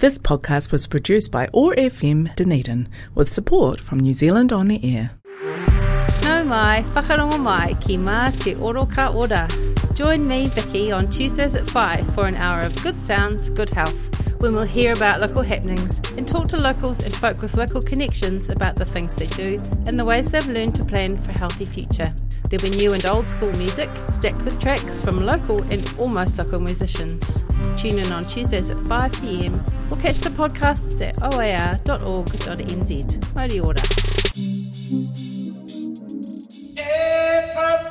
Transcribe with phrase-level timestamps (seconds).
[0.00, 4.80] This podcast was produced by OAR FM Dunedin with support from New Zealand On the
[4.82, 5.10] Air.
[6.22, 9.46] Nau mai, whakarongo mai ki mā te oro ka ora.
[9.94, 14.08] Join me, Vicky, on Tuesdays at 5 for an hour of good sounds, good health,
[14.40, 18.48] when we'll hear about local happenings and talk to locals and folk with local connections
[18.48, 21.66] about the things they do and the ways they've learned to plan for a healthy
[21.66, 22.08] future.
[22.50, 26.58] There'll be new and old school music, stacked with tracks from local and almost local
[26.58, 27.44] musicians.
[27.76, 29.54] Tune in on Tuesdays at 5pm
[29.88, 32.90] or catch the podcasts at oar.org.nz.
[33.36, 33.80] Mauri ora.
[36.76, 37.90] E papa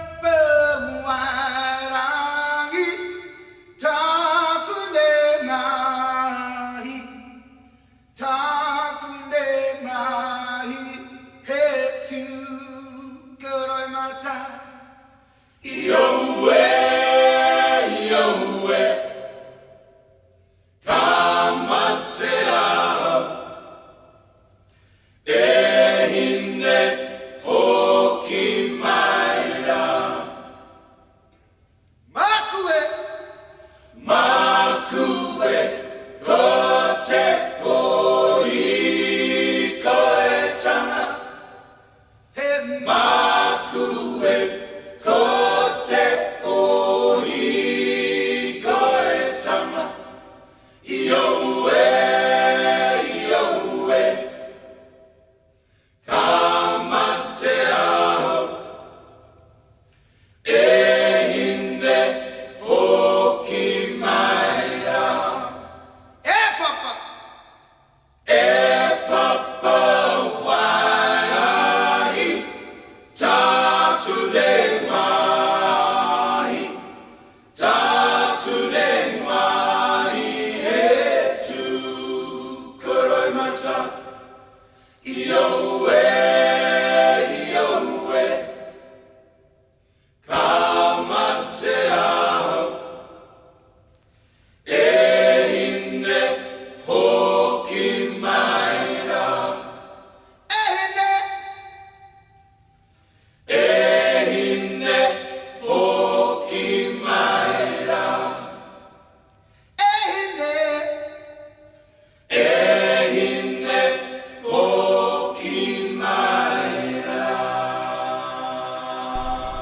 [13.99, 14.35] koroi mata.
[15.61, 16.88] Yo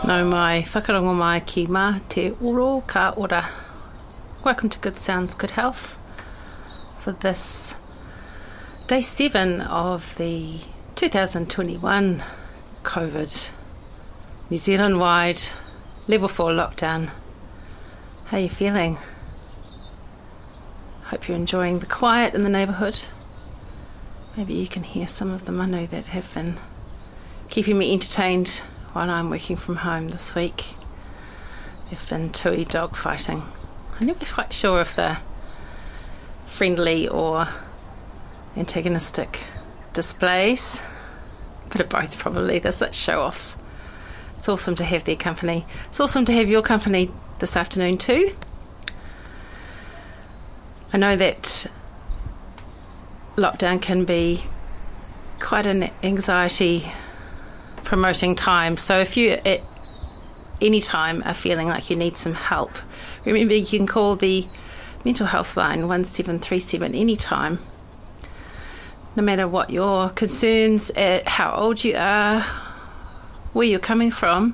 [0.06, 3.50] Nau mai, whakarongo mai ki mā te oro ka ora.
[4.44, 5.98] Welcome to Good Sounds, Good Health
[6.98, 7.76] for this
[8.86, 10.60] day seven of the
[10.96, 12.24] 2021
[12.84, 13.52] COVID
[14.50, 15.42] New Zealand wide
[16.08, 17.10] level four lockdown.
[18.26, 18.98] How are you feeling?
[21.06, 23.00] Hope you're enjoying the quiet in the neighbourhood.
[24.36, 26.60] Maybe you can hear some of the manu that have been
[27.50, 28.62] keeping me entertained
[28.98, 30.66] while I'm working from home this week.
[31.88, 33.44] They've been tui dog fighting.
[34.00, 35.20] I'm never quite sure if they're
[36.48, 37.48] friendly or
[38.56, 39.46] antagonistic
[39.94, 40.82] displays.
[41.70, 42.58] Bit of both, probably.
[42.58, 43.56] They're such show offs.
[44.40, 45.64] It's awesome to have their company.
[45.90, 48.36] It's awesome to have your company this afternoon, too.
[50.92, 51.68] I know that
[53.36, 54.42] lockdown can be
[55.40, 56.92] quite an anxiety
[57.88, 58.76] promoting time.
[58.76, 59.62] So if you at
[60.60, 62.72] any time are feeling like you need some help,
[63.24, 64.46] remember you can call the
[65.06, 67.60] mental health line 1737 anytime.
[69.16, 72.42] No matter what your concerns, uh, how old you are,
[73.54, 74.54] where you're coming from,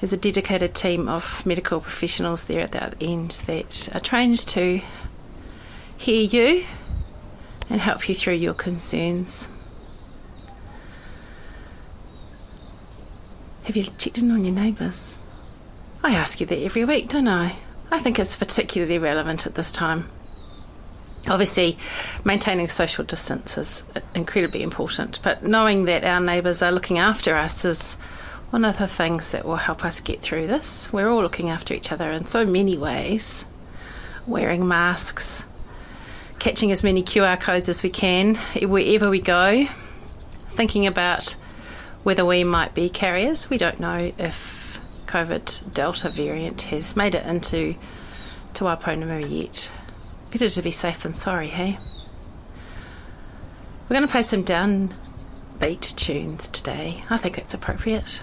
[0.00, 4.82] there's a dedicated team of medical professionals there at the end that are trained to
[5.96, 6.66] hear you
[7.70, 9.48] and help you through your concerns.
[13.64, 15.18] Have you checked in on your neighbours?
[16.02, 17.56] I ask you that every week, don't I?
[17.90, 20.08] I think it's particularly relevant at this time.
[21.30, 21.78] Obviously,
[22.24, 23.84] maintaining social distance is
[24.14, 27.94] incredibly important, but knowing that our neighbours are looking after us is
[28.50, 30.92] one of the things that will help us get through this.
[30.92, 33.46] We're all looking after each other in so many ways
[34.26, 35.46] wearing masks,
[36.38, 39.66] catching as many QR codes as we can wherever we go,
[40.50, 41.36] thinking about
[42.04, 43.50] whether we might be carriers.
[43.50, 47.74] We don't know if COVID Delta variant has made it into
[48.52, 49.72] to Waiponamuri yet.
[50.30, 51.78] Better to be safe than sorry, hey?
[53.88, 57.04] We're going to play some downbeat tunes today.
[57.10, 58.22] I think it's appropriate.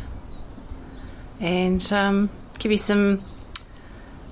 [1.39, 2.29] And um,
[2.59, 3.23] give you some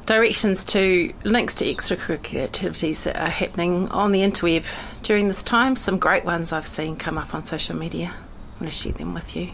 [0.06, 4.66] directions to links to extracurricular activities that are happening on the interweb
[5.04, 5.76] during this time.
[5.76, 8.14] Some great ones I've seen come up on social media.
[8.60, 9.52] I want to share them with you.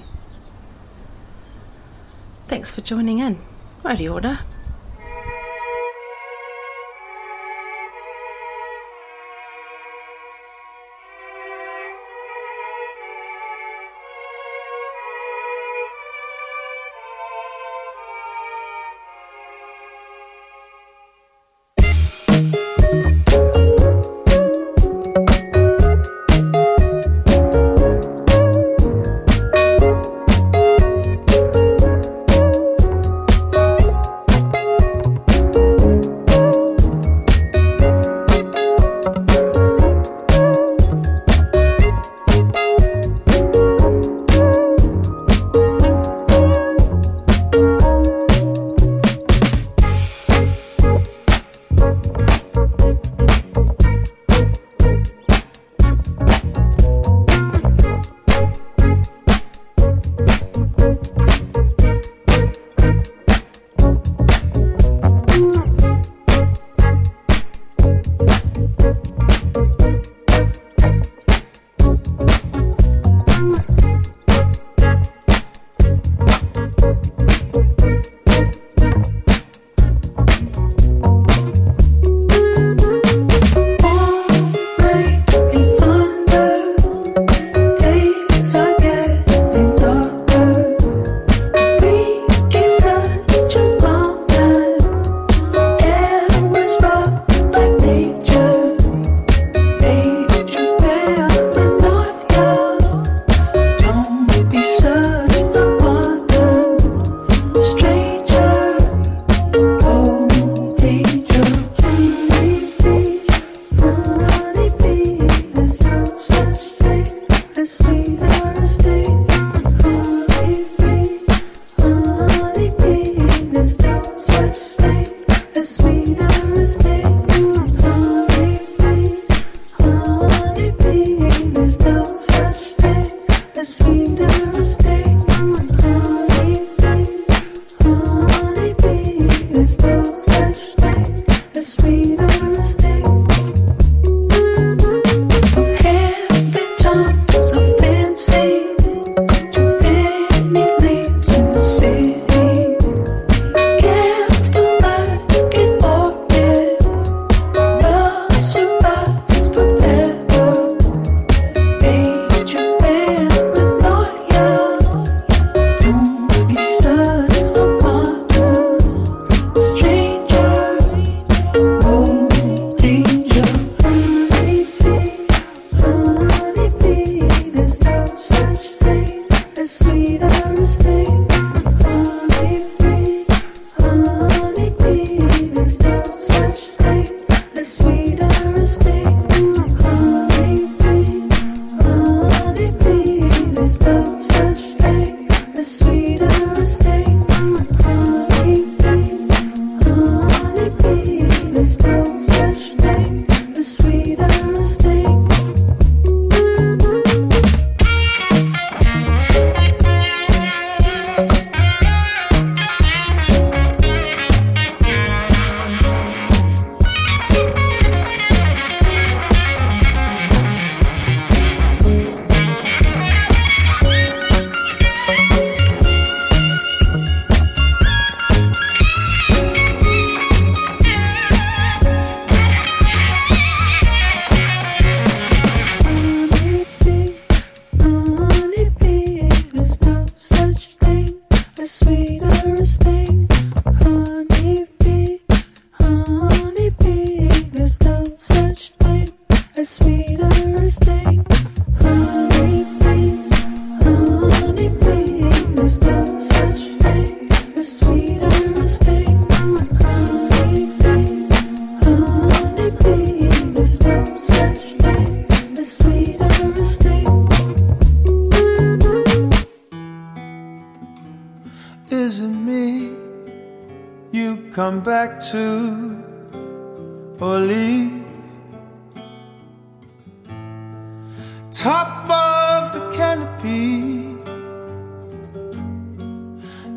[2.48, 3.40] Thanks for joining in.
[3.84, 4.40] Mighty order.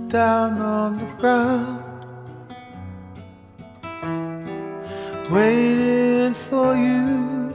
[0.08, 1.84] Down on the ground.
[5.30, 7.52] waiting for you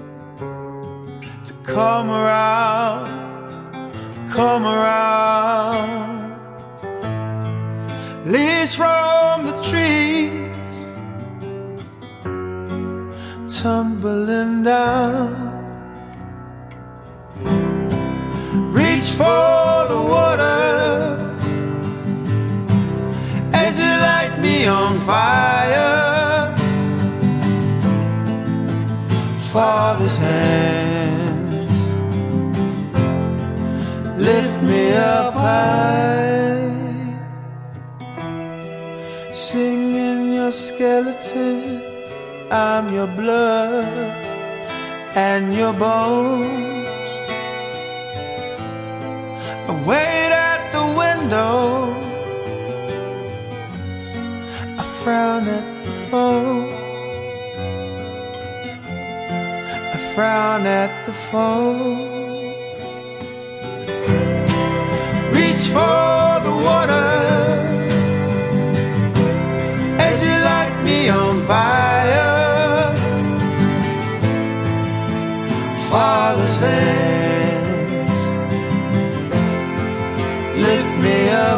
[1.44, 3.08] to come around,
[4.30, 6.12] come around.
[8.26, 10.53] Leaves from the trees
[13.64, 15.32] tumbling down.
[18.78, 20.60] Reach for the water
[23.54, 26.54] as you light me on fire.
[29.54, 31.80] Father's hands
[34.18, 36.68] lift me up high,
[39.32, 41.93] singing your skeleton.
[42.54, 43.88] I'm your blood
[45.16, 47.10] and your bones.
[49.70, 51.96] I wait at the window.
[54.78, 56.70] I frown at the phone.
[59.96, 61.98] I frown at the phone.
[65.34, 67.13] Reach for the water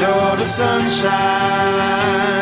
[0.00, 2.37] you're the sunshine.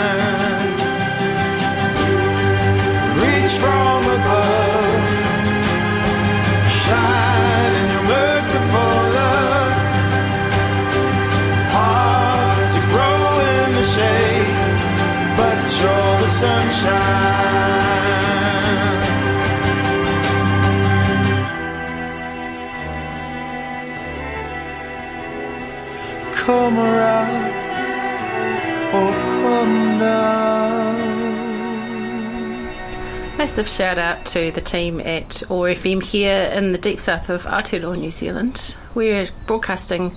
[33.47, 37.45] Massive shout out to the team at OAR FM here in the deep south of
[37.45, 38.77] Aotearoa, New Zealand.
[38.93, 40.17] We're broadcasting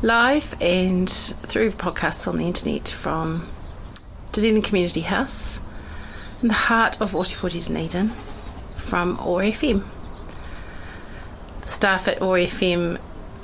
[0.00, 3.46] live and through podcasts on the internet from
[4.32, 5.60] Dunedin Community House
[6.40, 8.08] in the heart of Ōtepoti Dunedin
[8.76, 9.84] from OAR FM.
[11.60, 12.98] The staff at OAR FM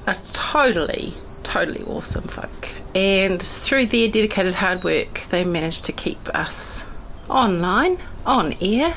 [0.07, 2.71] are totally, totally awesome folk.
[2.95, 6.87] And through their dedicated hard work, they managed to keep us
[7.29, 8.95] online, on air,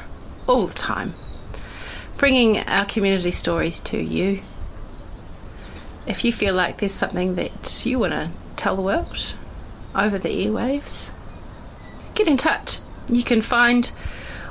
[0.47, 1.13] all the time,
[2.17, 4.41] bringing our community stories to you.
[6.07, 9.35] If you feel like there's something that you want to tell the world
[9.95, 11.11] over the airwaves,
[12.13, 12.79] get in touch.
[13.09, 13.91] You can find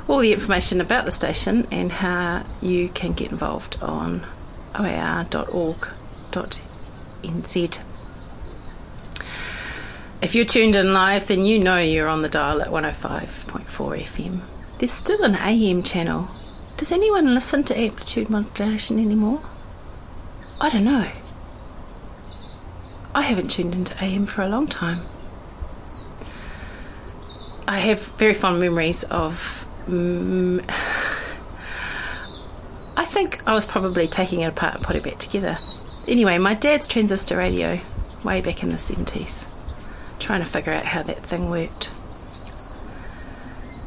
[0.07, 4.25] all the information about the station and how you can get involved on
[4.77, 5.39] oar.org.nz.
[10.21, 14.41] If you're tuned in live, then you know you're on the dial at 105.4 FM.
[14.77, 16.27] There's still an AM channel.
[16.75, 19.41] Does anyone listen to amplitude modulation anymore?
[20.59, 21.09] I don't know.
[23.13, 25.05] I haven't tuned into AM for a long time.
[27.67, 29.65] I have very fond memories of.
[29.87, 30.63] Mm,
[32.97, 35.55] I think I was probably taking it apart and putting it back together.
[36.07, 37.79] Anyway, my dad's transistor radio,
[38.23, 39.47] way back in the 70s,
[40.19, 41.89] trying to figure out how that thing worked.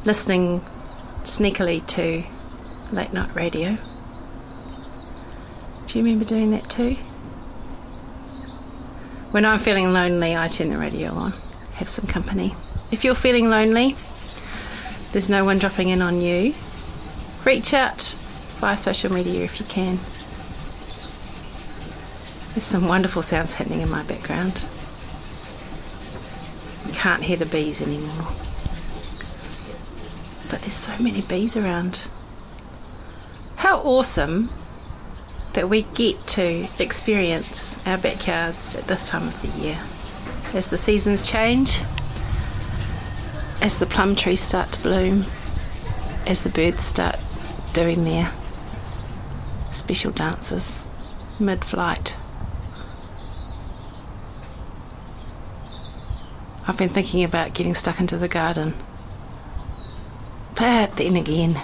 [0.05, 0.65] Listening
[1.29, 2.23] sneakily to
[2.91, 3.77] late night radio.
[5.85, 6.95] Do you remember doing that too?
[9.31, 11.33] When I'm feeling lonely, I turn the radio on,
[11.73, 12.55] have some company.
[12.91, 13.95] If you're feeling lonely,
[15.11, 16.55] there's no one dropping in on you,
[17.45, 18.01] reach out
[18.57, 19.99] via social media if you can.
[22.53, 24.63] There's some wonderful sounds happening in my background.
[26.93, 28.33] Can't hear the bees anymore.
[30.59, 32.09] But there's so many bees around.
[33.55, 34.49] How awesome
[35.53, 39.79] that we get to experience our backyards at this time of the year.
[40.53, 41.81] As the seasons change,
[43.61, 45.25] as the plum trees start to bloom,
[46.27, 47.15] as the birds start
[47.71, 48.29] doing their
[49.71, 50.83] special dances
[51.39, 52.17] mid flight.
[56.67, 58.73] I've been thinking about getting stuck into the garden,
[60.99, 61.59] then again,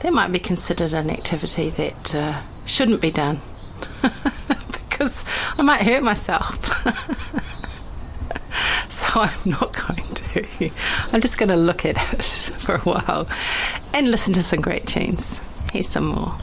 [0.00, 3.40] that might be considered an activity that uh, shouldn't be done
[4.72, 5.26] because
[5.58, 6.64] I might hurt myself.
[8.88, 10.70] so I'm not going to.
[11.12, 12.24] I'm just going to look at it
[12.62, 13.28] for a while
[13.92, 15.38] and listen to some great tunes.
[15.70, 16.34] Here's some more.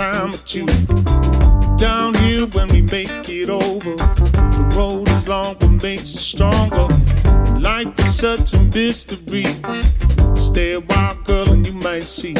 [0.00, 0.64] time with you.
[1.76, 3.96] Down here when we make it over.
[3.96, 6.88] The road is long, but makes us stronger.
[7.58, 9.44] Life is such a mystery.
[10.36, 12.34] Stay a while, girl, and you might see.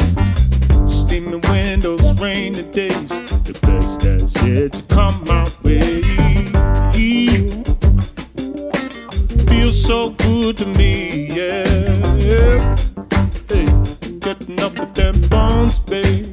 [0.87, 3.09] Steamy windows, rainy days.
[3.47, 6.01] The best has yet to come my way.
[9.49, 12.75] Feels so good to me, yeah.
[13.49, 13.67] Hey,
[14.65, 16.30] up with them bones, babe.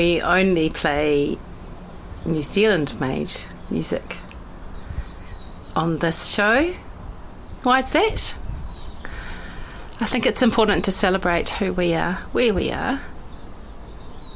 [0.00, 1.36] We only play
[2.24, 3.30] New Zealand made
[3.68, 4.16] music
[5.76, 6.72] on this show.
[7.64, 8.34] Why is that?
[10.00, 13.02] I think it's important to celebrate who we are, where we are,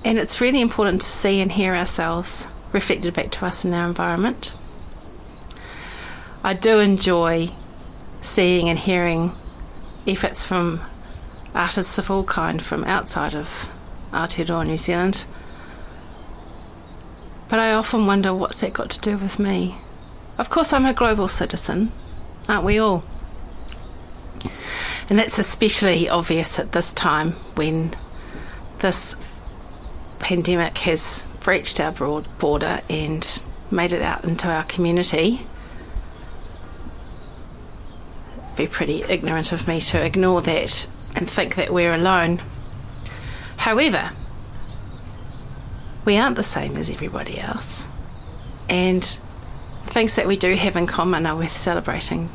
[0.04, 3.88] and it's really important to see and hear ourselves reflected back to us in our
[3.88, 4.52] environment.
[6.42, 7.48] I do enjoy
[8.20, 9.32] seeing and hearing
[10.06, 10.82] efforts from
[11.54, 13.70] artists of all kind from outside of
[14.12, 15.24] Aotearoa, New Zealand.
[17.48, 19.76] But I often wonder what's that got to do with me?
[20.38, 21.92] Of course, I'm a global citizen,
[22.48, 23.04] aren't we all?
[25.08, 27.94] And that's especially obvious at this time when
[28.78, 29.14] this
[30.18, 35.46] pandemic has breached our broad border and made it out into our community.
[38.44, 42.40] It'd be pretty ignorant of me to ignore that and think that we're alone.
[43.58, 44.10] However,
[46.04, 47.88] we aren't the same as everybody else.
[48.68, 49.04] And
[49.84, 52.28] things that we do have in common are worth celebrating.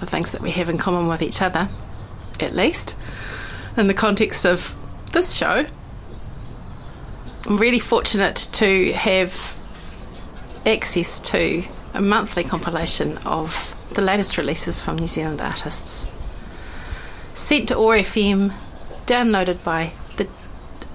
[0.00, 1.68] The things that we have in common with each other,
[2.40, 2.98] at least,
[3.76, 4.74] in the context of
[5.12, 5.66] this show.
[7.46, 9.56] I'm really fortunate to have
[10.66, 16.06] access to a monthly compilation of the latest releases from New Zealand artists.
[17.34, 18.52] Sent to OAR FM,
[19.06, 20.26] downloaded by the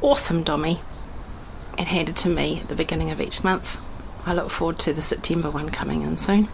[0.02, 0.80] awesome Dommy,
[1.80, 3.80] and handed to me at the beginning of each month.
[4.26, 6.50] I look forward to the September one coming in soon.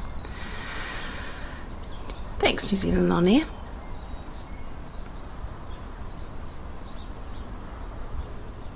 [2.37, 3.43] Thanks, New Zealand On Air.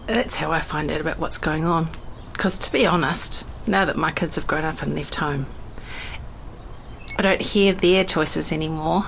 [0.07, 1.87] That's how I find out about what's going on.
[2.33, 5.45] Because to be honest, now that my kids have grown up and left home,
[7.15, 9.05] I don't hear their choices anymore.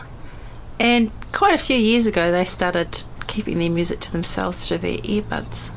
[0.80, 5.00] And quite a few years ago, they started keeping their music to themselves through their
[5.00, 5.72] earbuds.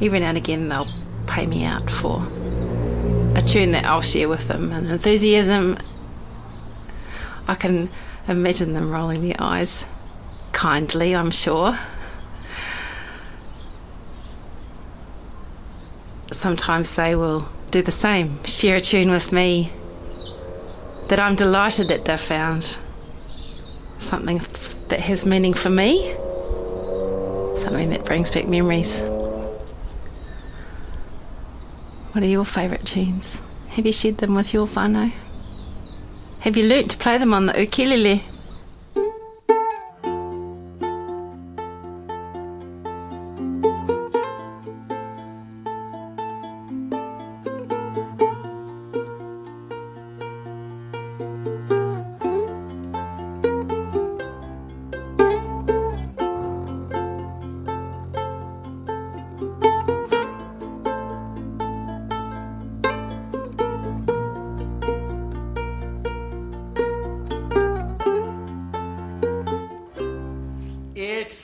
[0.00, 0.88] Every now and again, they'll
[1.26, 2.26] pay me out for
[3.34, 4.72] a tune that I'll share with them.
[4.72, 5.78] And enthusiasm,
[7.48, 7.88] I can
[8.28, 9.86] imagine them rolling their eyes
[10.52, 11.78] kindly, I'm sure.
[16.32, 19.70] Sometimes they will do the same, share a tune with me
[21.08, 22.78] that I'm delighted that they've found
[23.98, 24.40] something
[24.88, 26.12] that has meaning for me,
[27.56, 29.02] something that brings back memories.
[32.14, 33.42] What are your favourite tunes?
[33.70, 35.10] Have you shared them with your whānau?
[36.42, 38.22] Have you learnt to play them on the ukulele?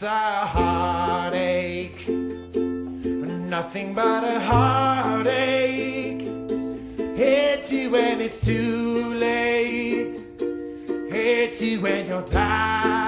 [0.03, 6.23] A heartache, nothing but a heartache.
[7.17, 10.19] Hits you when it's too late,
[11.11, 13.00] hits you when you're down.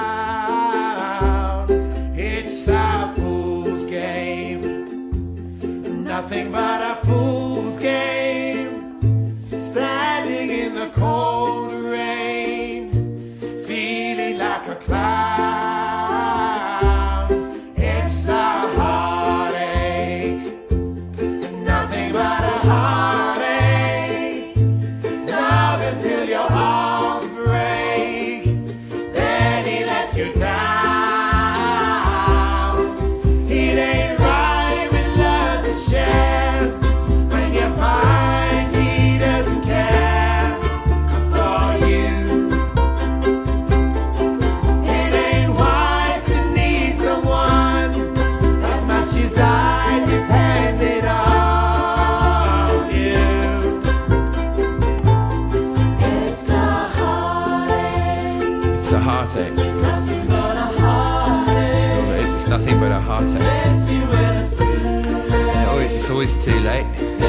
[65.84, 67.24] It's it's always- too late, and,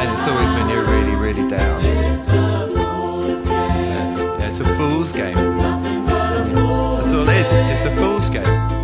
[0.00, 1.84] and it's always when you're really, really down.
[1.84, 5.34] It's a fool's game, Yeah, it's a fool's game.
[5.34, 7.50] That's all it is.
[7.50, 8.81] It's just a fool's game.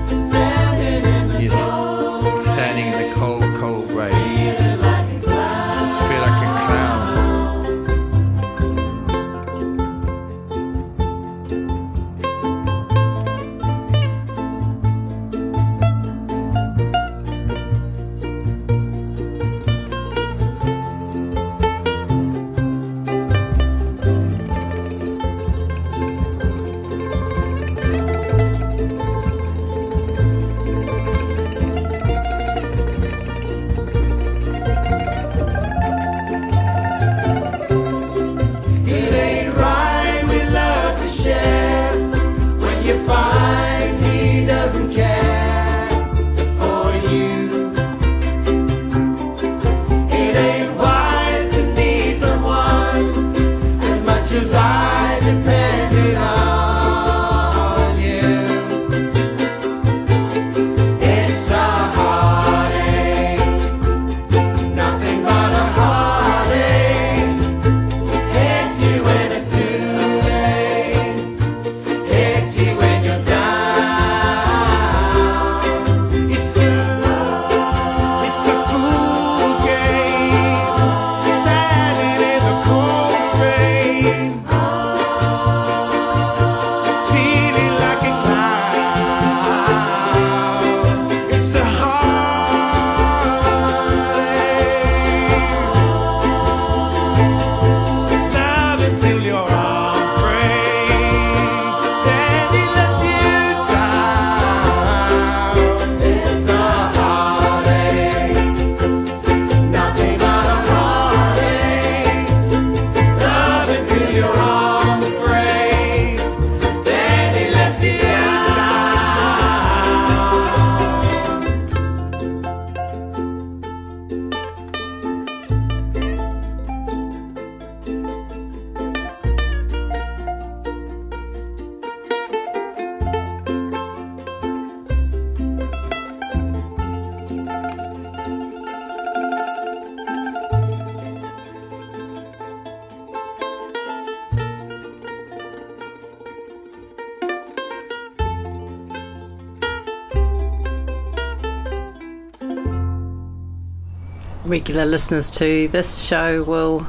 [154.48, 156.87] Regular listeners to this show will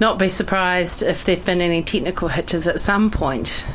[0.00, 3.66] not be surprised if there've been any technical hitches at some point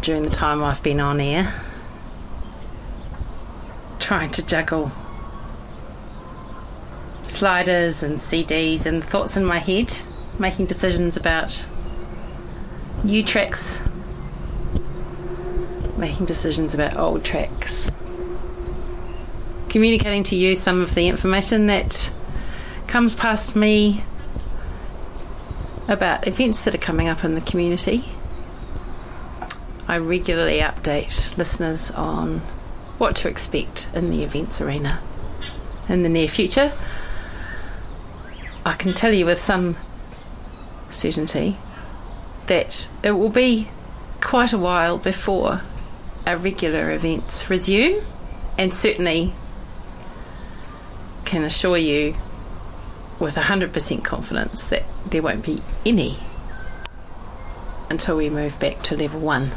[0.00, 1.54] during the time I've been on air.
[4.00, 4.90] Trying to juggle
[7.22, 9.96] sliders and CDs and thoughts in my head,
[10.38, 11.66] making decisions about
[13.02, 13.82] new tracks,
[15.96, 17.90] making decisions about old tracks,
[19.74, 22.12] communicating to you some of the information that
[22.86, 24.04] comes past me
[25.88, 28.04] about events that are coming up in the community.
[29.88, 32.38] I regularly update listeners on
[32.98, 35.00] what to expect in the events arena
[35.88, 36.70] in the near future.
[38.64, 39.76] I can tell you with some
[40.88, 41.56] certainty
[42.46, 43.70] that it will be
[44.20, 45.62] quite a while before
[46.28, 48.00] our regular events resume,
[48.56, 49.34] and certainly
[51.24, 52.14] can assure you
[53.18, 56.18] with 100% confidence that there won't be any
[57.90, 59.54] until we move back to level one.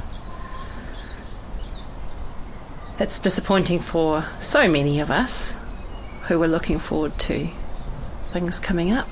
[2.98, 5.58] That's disappointing for so many of us
[6.24, 7.50] who were looking forward to
[8.32, 9.10] things coming up.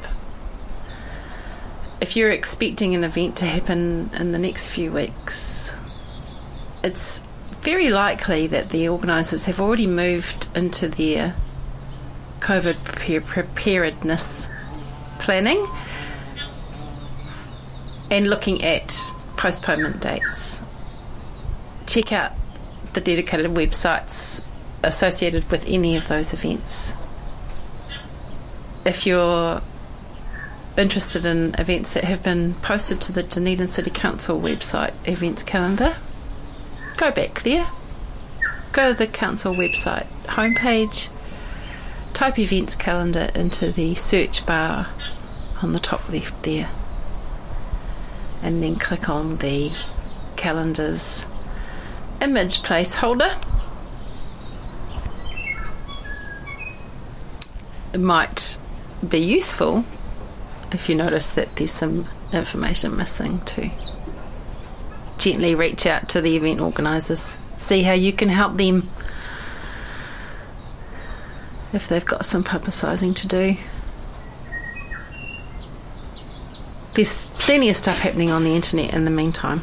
[2.01, 5.73] If you're expecting an event to happen in the next few weeks,
[6.83, 7.21] it's
[7.61, 11.35] very likely that the organisers have already moved into their
[12.45, 14.47] COVID prepare- preparedness
[15.17, 15.65] planning
[18.12, 18.95] and looking at
[19.36, 20.62] postponement dates.
[21.88, 22.34] Check out
[22.93, 24.41] the dedicated websites
[24.84, 26.93] associated with any of those events.
[28.86, 29.63] If you're
[30.77, 35.95] interested in events that have been posted to the Dunedin City Council website events calendar,
[36.97, 37.65] go back there.
[38.71, 41.10] Go to the council website homepage,
[42.15, 44.88] type events calendar into the search bar
[45.62, 46.69] on the top left there,
[48.41, 49.71] and then click on the
[50.38, 51.25] calendar's
[52.21, 53.38] image placeholder.
[57.93, 58.58] It might
[59.08, 59.86] be useful
[60.71, 63.69] if you notice that there's some information missing to
[65.17, 68.89] gently reach out to the event organisers, see how you can help them
[71.75, 73.55] if they've got some publicising to do.
[76.95, 79.61] There's plenty of stuff happening on the internet in the meantime.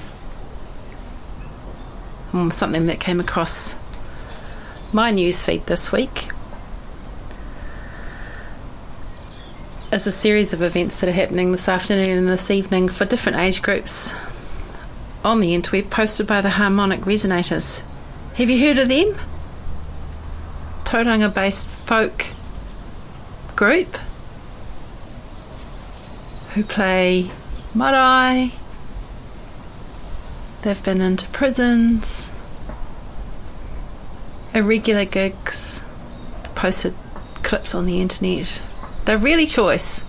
[2.33, 3.77] Um, something that came across
[4.93, 6.29] my news feed this week
[9.91, 13.39] is a series of events that are happening this afternoon and this evening for different
[13.39, 14.15] age groups
[15.25, 17.83] on the interweb posted by the Harmonic Resonators.
[18.35, 19.15] Have you heard of them?
[20.93, 22.27] Tauranga based folk
[23.57, 23.97] group
[26.51, 27.31] who play
[27.75, 28.53] marae.
[30.61, 32.39] They've been into prisons,
[34.53, 35.83] irregular gigs,
[36.55, 36.93] posted
[37.37, 38.61] clips on the internet.
[39.07, 40.05] They're really choice.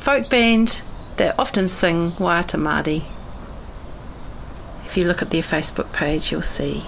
[0.00, 0.82] Folk band
[1.16, 3.04] that often sing Waiata Māori.
[4.84, 6.84] If you look at their Facebook page, you'll see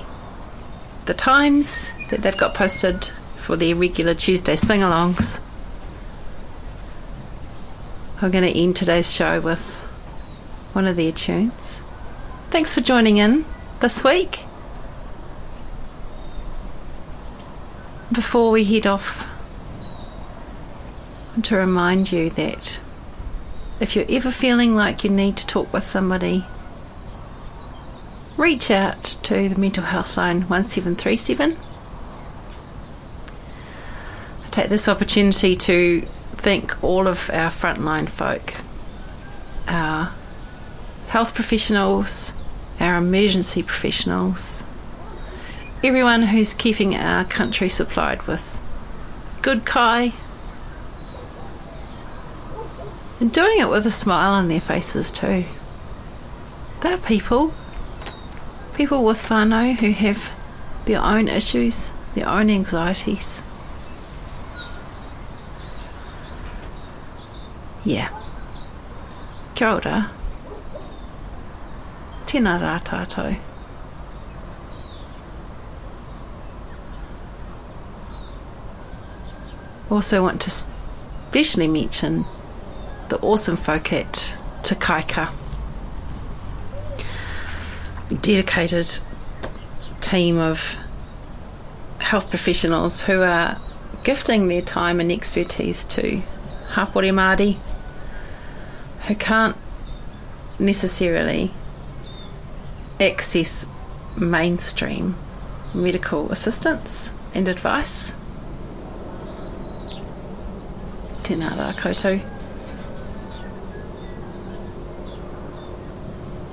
[1.04, 5.40] the times that they've got posted for their regular Tuesday sing alongs.
[8.20, 9.74] I'm going to end today's show with
[10.72, 11.82] one of their tunes.
[12.50, 13.44] Thanks for joining in
[13.80, 14.44] this week.
[18.10, 19.26] Before we head off,
[21.28, 22.78] I want to remind you that
[23.80, 26.46] if you're ever feeling like you need to talk with somebody,
[28.36, 31.56] reach out to the mental health line 1737.
[34.56, 36.00] Take this opportunity to
[36.36, 38.54] thank all of our frontline folk,
[39.68, 40.10] our
[41.08, 42.32] health professionals,
[42.80, 44.64] our emergency professionals,
[45.84, 48.58] everyone who's keeping our country supplied with
[49.42, 50.14] good kai
[53.20, 55.44] and doing it with a smile on their faces too.
[56.80, 57.52] They're people,
[58.72, 60.32] people with whānau who have
[60.86, 63.42] their own issues, their own anxieties.
[67.86, 68.08] Yeah.
[69.54, 69.98] Kia ora.
[72.26, 73.36] Tēnā rā tātou.
[79.88, 82.24] Also want to especially mention
[83.08, 84.34] the awesome folk at
[84.64, 85.28] Te Kaika.
[88.20, 88.98] Dedicated
[90.00, 90.76] team of
[92.00, 93.60] health professionals who are
[94.02, 96.20] gifting their time and expertise to
[96.70, 97.56] hapori Māori
[99.06, 99.56] who can't
[100.58, 101.52] necessarily
[103.00, 103.66] access
[104.16, 105.16] mainstream
[105.74, 108.14] medical assistance and advice.
[111.22, 112.20] Tēnā rā koutou.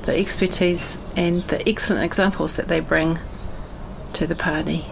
[0.03, 3.19] The expertise and the excellent examples that they bring
[4.13, 4.85] to the party.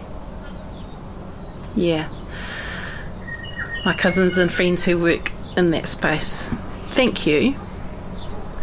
[1.76, 2.08] Yeah.
[3.84, 6.50] My cousins and friends who work in that space.
[6.92, 7.54] Thank you.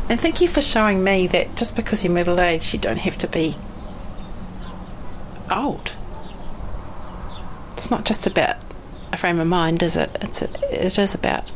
[0.08, 3.18] And thank you for showing me that just because you're middle aged, you don't have
[3.20, 3.56] to be
[5.52, 5.96] old.
[7.74, 8.58] It's not just about
[9.12, 10.10] a frame of mind, is it?
[10.22, 11.52] It's a, it is about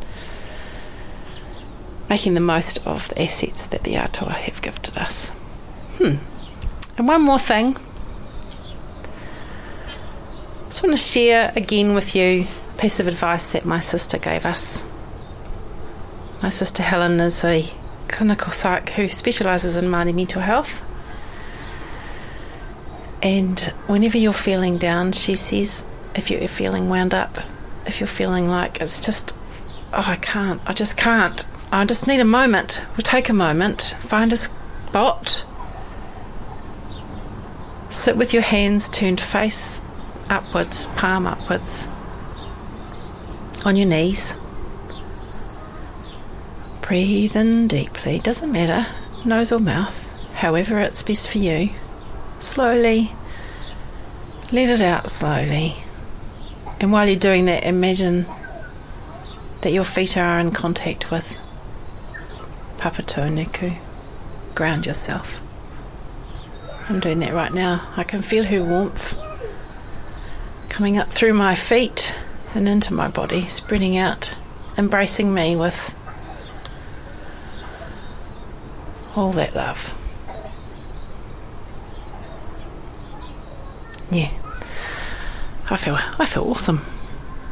[2.09, 5.29] making the most of the assets that the Atua have gifted us.
[5.97, 6.15] Hmm.
[6.97, 7.75] And one more thing.
[10.65, 14.17] I just want to share again with you a piece of advice that my sister
[14.17, 14.89] gave us.
[16.43, 17.65] My sister Helen is a
[18.09, 20.83] clinical psych who specialises in Māori mental health.
[23.21, 25.85] And whenever you're feeling down, she says,
[26.15, 27.37] if you're feeling wound up,
[27.85, 29.33] if you're feeling like it's just,
[29.93, 32.81] oh, I can't, I just can't, I just need a moment.
[32.89, 35.45] We'll take a moment, find a spot,
[37.89, 39.81] sit with your hands turned face
[40.29, 41.87] upwards, palm upwards,
[43.63, 44.35] on your knees.
[46.87, 48.85] Breathe in deeply, doesn't matter,
[49.25, 51.69] nose or mouth, however it's best for you.
[52.39, 53.15] Slowly,
[54.51, 55.75] let it out slowly.
[56.81, 58.25] And while you're doing that, imagine
[59.61, 61.39] that your feet are in contact with
[62.77, 63.77] Papatūānuku.
[64.53, 65.41] Ground yourself.
[66.89, 67.87] I'm doing that right now.
[67.95, 69.17] I can feel her warmth
[70.67, 72.13] coming up through my feet
[72.53, 74.35] and into my body, spreading out,
[74.77, 75.95] embracing me with
[79.15, 79.97] all that love.
[84.11, 84.31] Yeah.
[85.69, 86.79] I feel I feel awesome.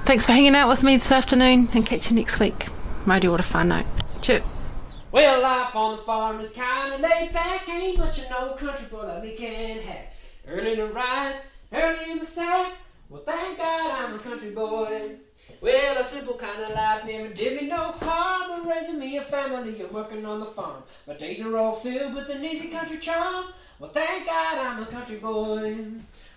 [0.04, 2.68] Thanks for hanging out with me this afternoon and catch you next week.
[3.06, 3.86] Mighty what a fun night.
[4.22, 4.44] Chirp.
[5.12, 9.06] Well, life on the farm is kinda laid back, ain't much of no country boy
[9.08, 10.06] like me can have.
[10.48, 11.36] Early to rise,
[11.74, 12.74] early in the sack.
[13.10, 15.16] Well, thank God I'm a country boy.
[15.60, 18.52] Well, a simple kind of life never did me no harm.
[18.52, 20.84] I'm raising me a family and working on the farm.
[21.08, 23.48] My days are all filled with an easy country charm.
[23.80, 25.86] Well, thank God I'm a country boy.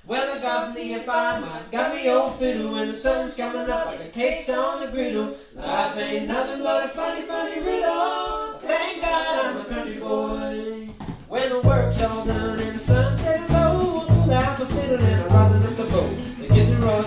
[0.07, 3.71] Well, I got me a farm, I got me old fiddle when the sun's coming
[3.71, 5.35] up like a cake's on the griddle.
[5.55, 8.59] Life ain't nothing but a funny, funny riddle.
[8.61, 10.89] Thank God I'm a country boy.
[11.29, 15.33] When the work's all done and the sunset low, I'll pull out the fiddle and
[15.33, 16.15] I rosin up the bow.
[16.39, 17.03] The kids are all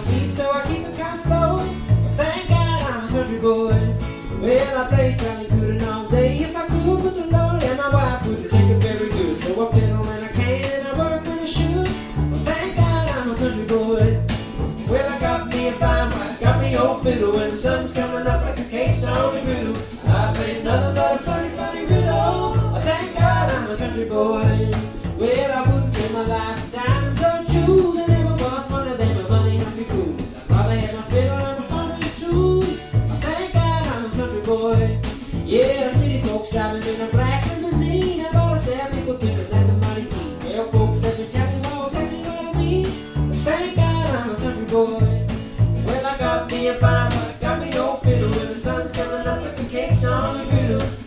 [3.38, 3.96] country boy.
[4.42, 5.47] Well, I play Sally
[50.50, 51.07] cakes